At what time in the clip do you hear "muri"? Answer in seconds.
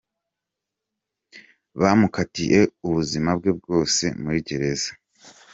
4.21-4.39